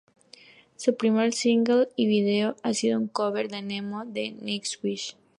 Su 0.77 0.97
primer 0.97 1.31
single 1.31 1.89
y 1.95 2.07
video 2.07 2.55
ha 2.63 2.73
sido 2.73 2.99
un 2.99 3.07
cover 3.07 3.49
de 3.49 3.61
"Nemo", 3.61 4.03
de 4.03 4.31
Nightwish. 4.31 5.15